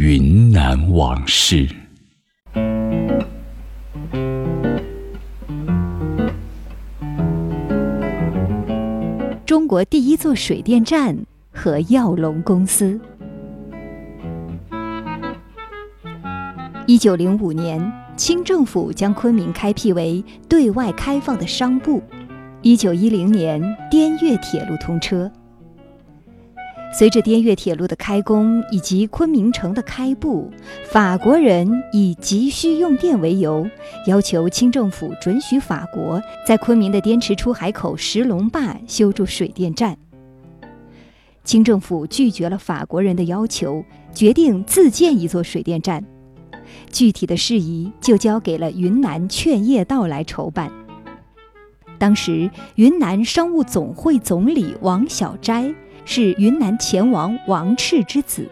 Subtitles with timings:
[0.00, 1.66] 云南往事。
[9.44, 11.18] 中国第一座水电站
[11.50, 13.00] 和耀龙公司。
[16.86, 22.00] 一九零五年，清政府将昆明开辟为对外开放的商埠。
[22.62, 23.60] 一九一零年，
[23.90, 25.28] 滇越铁路通车。
[26.90, 30.50] 随着滇越铁路的开工以及昆明城的开埠，
[30.90, 33.68] 法国人以急需用电为由，
[34.06, 39.96] 要求清政府准许法国在昆明的滇池出海口石龙坝修筑水电站。
[41.44, 46.04] 清政府拒绝了法国人的要求，决定自建一座水电站。
[46.90, 50.72] 具体的事宜就交给了云南劝业道来筹办。
[51.98, 55.72] 当时，云南商务总会总理王小斋。
[56.10, 58.48] 是云南前王王赤之子，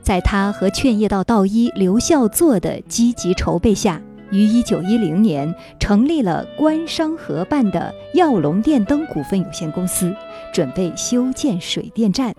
[0.00, 10.16] 在他和劝业道道医刘孝作的积极筹备下，于1910年成立了官商合办的耀龙电灯股份有限公司，
[10.50, 12.34] 准备修建水电站。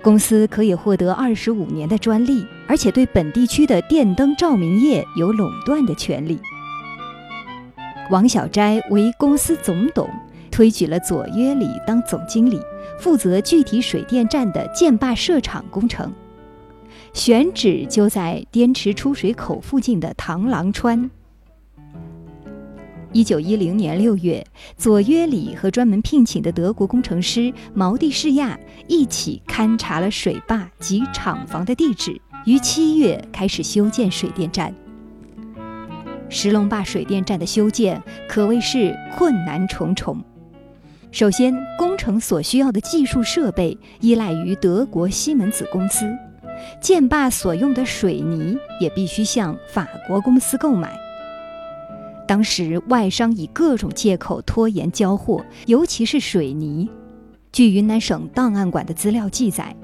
[0.00, 6.40] 公司可以获得25年的专利，而且对本地区的电灯照明业有垄断的权利。
[8.10, 10.08] 王小斋为公司总董。
[10.52, 12.60] 推举了左约里当总经理，
[13.00, 16.12] 负责具体水电站的建坝设厂工程，
[17.14, 21.10] 选址就在滇池出水口附近的螳螂川。
[23.14, 34.74] 一九一零年六月，左约里和专门聘请的德国工程师毛蒂士亚一起勘察了水坝及厂房的地址，于七月开始修建水电站。
[36.30, 40.22] 石龙坝水电站的修建可谓是困难重重。
[41.12, 46.10] 首先，工程所需要的技术设备依赖于德国西门子公司，
[46.80, 50.98] 建坝所用的水泥也必须向法国公司购买。
[52.26, 56.88] 当时外商以各种借口拖延交货，尤其是水泥。
[57.52, 59.76] 据云南省档案馆的资料记载，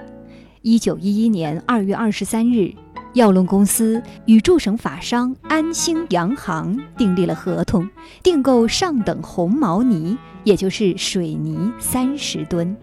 [0.62, 2.72] 一九一一年二月二十三日。
[3.18, 7.90] 耀龙公司与驻省法商安兴洋行订立了合同，
[8.22, 12.76] 订购上等红毛泥，也就是水泥三十吨，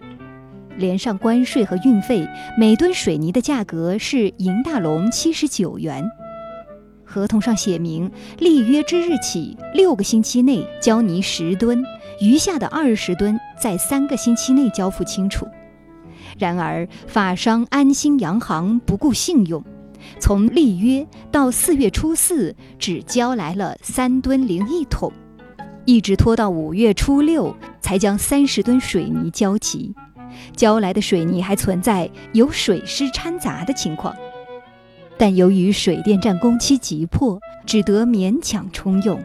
[0.76, 6.06] 连上关税和运费，每吨水泥的价格是银大龙七十九元。
[7.02, 11.82] 合同上写明，立约之日起六个星期内交泥十吨，
[12.20, 15.48] 余下的二十吨在三个星期内交付清楚。
[16.36, 19.64] 然而，法商安兴洋行不顾信用。
[20.18, 25.12] 从立约到四月初四，只交来了三吨零一桶，
[25.84, 29.94] 一直拖到五月初六才将三十吨水泥交齐。
[30.54, 34.14] 交来的水泥还存在有水湿掺杂的情况，
[35.16, 39.18] 但由于水电站工期急迫，只得勉强充用。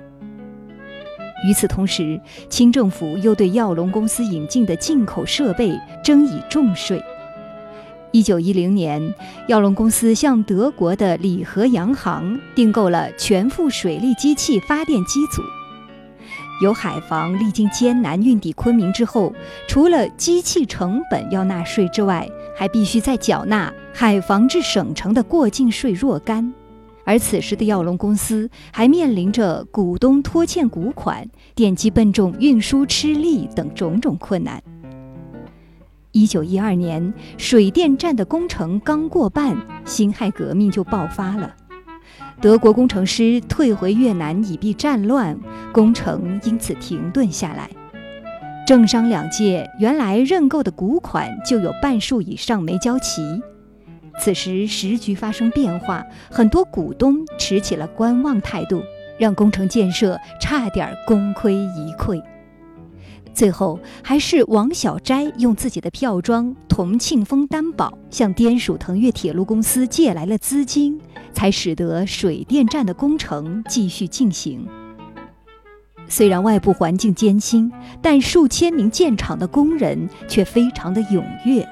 [1.43, 7.03] 与此同时，清政府又对耀龙公司引进的进口设备征以重税。
[8.13, 9.01] 一九一零年，
[9.47, 15.41] 耀龙公司向德国的里河洋行订购了全副水利机器发电机组。
[16.61, 19.33] 由海防历经艰难运抵昆明之后，
[19.65, 26.53] 除了机器成本要纳税之外，还必须再缴纳海防至省城的过境税若干。
[27.05, 34.61] 而此时的耀龙公司还面临着股东拖欠股款、电机笨重、运输吃力等种种困难。
[36.11, 39.55] 一九一二年，水电站的工程刚过半，
[39.85, 41.55] 辛亥革命就爆发了。
[42.41, 45.37] 德国工程师退回越南以避战乱，
[45.71, 47.69] 工程因此停顿下来。
[48.67, 53.21] 政商两界原来认购的股款就有半数以上没交齐。
[54.19, 58.83] 此时时局发生变化，很多股东持起了观望态度，
[59.17, 62.21] 让工程建设差点功亏一篑。
[63.33, 70.99] 最后，还是王小斋用自己的票庄同庆丰担保，向滇蜀腾越铁路公司借来了资金，
[71.33, 74.67] 才使得水电站的工程继续进行。
[76.07, 77.71] 虽然外部环境艰辛，
[78.01, 81.67] 但数千名建厂的工人却非常的踊跃。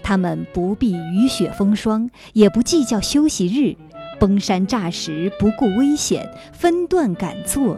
[0.00, 3.76] 他们不避雨雪风霜，也不计较休息日，
[4.20, 7.76] 崩山炸石，不顾危险，分段赶做。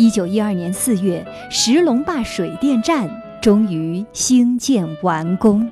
[0.00, 3.06] 一九一二年四月，石龙坝水电站
[3.42, 5.70] 终于兴建完工。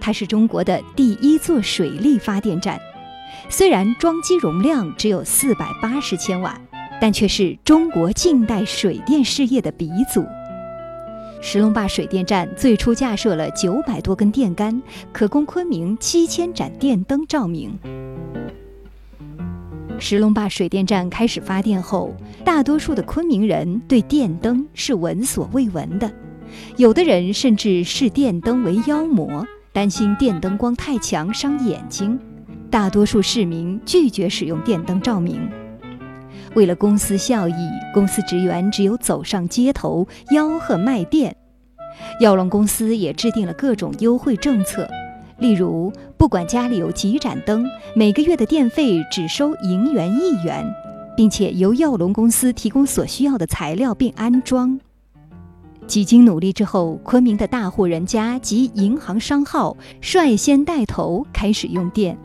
[0.00, 2.80] 它是中国的第一座水力发电站，
[3.50, 6.58] 虽然装机容量只有四百八十千瓦，
[6.98, 10.24] 但却是中国近代水电事业的鼻祖。
[11.42, 14.80] 石龙坝水电站最初架设了九百多根电杆，
[15.12, 17.78] 可供昆明七千盏电灯照明。
[20.00, 26.10] 石龙坝水电站开始发电后，大多数的昆明人对电灯是闻所未闻的，
[26.78, 32.18] 有的人甚至视电灯为妖魔，担心电灯光太强伤眼睛。
[32.70, 35.46] 大多数市民拒绝使用电灯照明。
[36.54, 41.36] 为了公司效益，公司职员只有走上街头吆喝卖电。
[42.20, 44.88] 耀龙公司也制定了各种优惠政策。
[45.40, 47.64] 例如，不管家里有几盏灯，
[47.96, 50.64] 每个月的电费只收银元一元，
[51.16, 54.78] 并且由耀龙公司提供所需要的材料并安装。
[55.86, 62.16] 几经努力之后，昆明的大户人家及银行商号率先带头开始用电。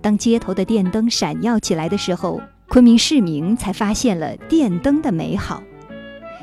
[0.00, 5.62] 当街头的电灯闪耀起来的时候，昆明市民才发现了电灯的美好。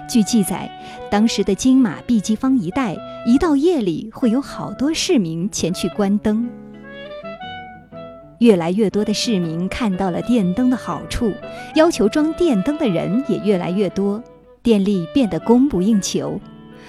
[0.07, 0.69] 据记载，
[1.09, 6.47] 当时的金马碧鸡坊一带，一到夜里会有好多市民前去关灯。
[8.39, 11.31] 越来越多的市民看到了电灯的好处，
[11.75, 14.21] 要求装电灯的人也越来越多，
[14.61, 16.39] 电力变得供不应求。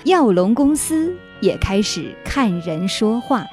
[0.04, 3.46] 耀龙公司也开始看人说话，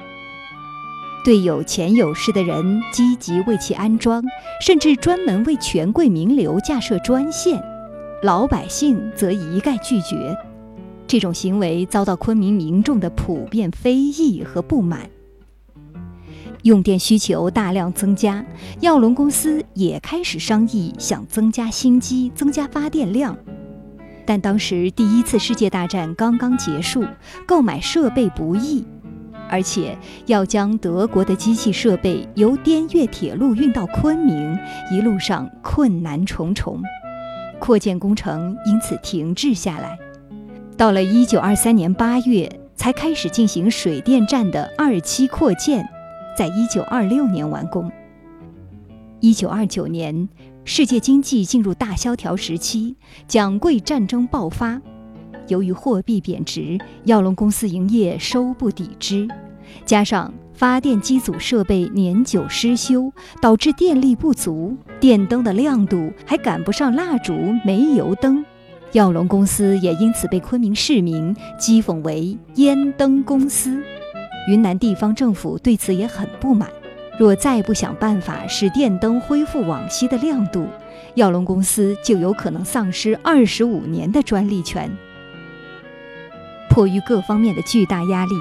[1.24, 4.22] 对有钱有势的人积极为其安装，
[4.60, 7.62] 甚至专门为权贵名流架设专线。
[8.22, 10.34] 老百姓则一概拒绝，
[11.06, 15.10] 这种行为遭到昆明民众的普遍非议和不满。
[16.62, 18.42] 用电需求大量增加，
[18.80, 23.36] 耀龙公司也开始商议想增加新机、增加发电量。
[24.24, 27.04] 但当时第一次世界大战刚刚结束，
[27.46, 28.82] 购买设备不易，
[29.50, 34.58] 而且要将德国的机器设备由滇越铁路运到昆明，
[34.90, 36.82] 一路上困难重重。
[37.64, 39.98] 扩建工程因此停滞下来，
[40.76, 45.88] 到了一九二三年八月才开始进行水电站的二期扩建，
[46.36, 47.90] 在一九二六年完工。
[49.20, 50.28] 一九二九年，
[50.66, 52.96] 世界经济进入大萧条时期，
[53.26, 54.78] 蒋桂战争爆发，
[55.48, 59.26] 由于货币贬值，耀龙公司营业收不抵支，
[59.84, 60.32] 加上。
[60.56, 63.12] 发电机组设备年久失修，
[63.42, 67.34] 导致电力不足，电灯的亮度还赶不上蜡烛、
[67.64, 68.44] 煤油灯。
[68.92, 73.82] 耀龙公司也因此被昆明市民讥讽为“烟灯公司”。
[74.48, 76.70] 云南地方政府对此也很不满，
[77.18, 80.68] 若再不想办法使电灯恢复往昔的亮度，
[81.16, 84.88] 耀龙公司就有可能丧失二十五年的专利权。
[86.70, 88.34] 迫于各方面的巨大压力。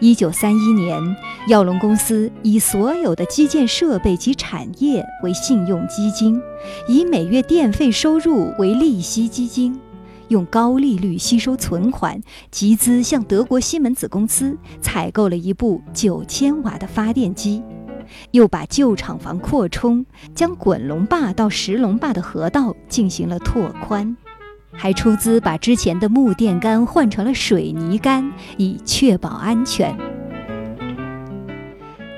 [0.00, 1.16] 一九三一年，
[1.48, 6.40] 耀龙公司以所有的基建设备及产业为信用基金，
[6.88, 9.78] 以每月电费收入为利息基金，
[10.28, 17.62] 用高利率吸收存款，集资向德国西门子公司采购了一部九千瓦的发电机，
[18.32, 20.04] 又把旧厂房扩充，
[20.34, 24.16] 将滚龙坝到石龙坝的河道进行了拓宽。
[24.76, 29.96] 还出资把之前的木电杆换成了水泥杆，以确保安全。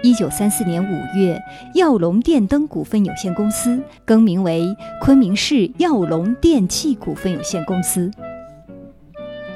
[0.03, 1.41] 一九三四年五月，
[1.75, 8.11] 耀龙电灯股份有限公司更名为昆明市耀龙电器股份有限公司。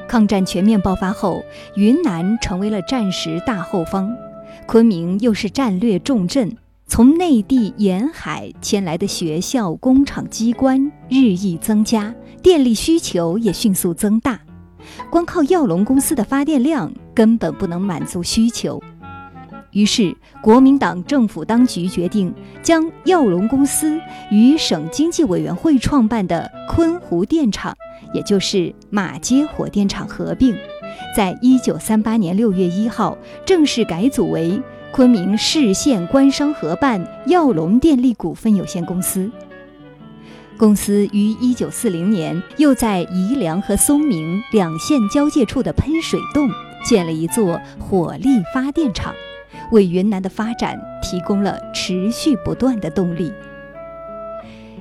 [0.09, 1.43] 抗战全面爆发后，
[1.77, 4.17] 云南成为了战时大后方，
[4.67, 6.57] 昆明又是战略重镇。
[6.91, 14.41] 从内地沿海迁来的学校、工厂、机关日益增加，电力需求也迅速增大。
[15.09, 18.83] 光靠耀龙公司的发电量根本不能满足需求。
[19.71, 23.97] 于是，国民党政府当局决定将耀龙公司
[24.33, 27.73] 与省经济委员会创办的昆湖电厂，
[28.13, 30.57] 也就是马街火电厂合并，
[31.17, 33.17] 在一九三八年六月一号
[33.47, 34.61] 正式改组为。
[34.93, 39.31] 昆明市县官商合办耀龙电力股份有限公司。
[40.59, 46.51] 公司于一九四零年又在宜良和松明两县交界处的喷水洞
[46.85, 49.15] 建了一座火力发电厂，
[49.71, 53.33] 为云南的发展提供了持续不断的动力。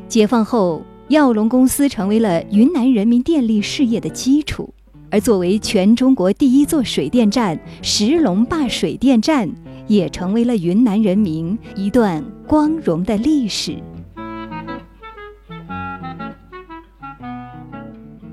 [0.08, 4.74] 解放后，耀龙公司成为了云南人民电力事业的基础，
[5.12, 9.48] 而作为全中国第一座水电站——石龙坝水电站。
[9.90, 13.76] 也成为了云南人民一段光荣的历史。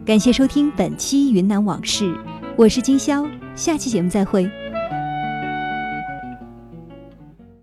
[0.05, 2.05] 感谢收听本期《云南往事》，
[2.57, 4.49] 我是金潇，下期节目再会。